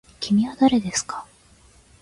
[0.19, 1.27] きみはだれですか。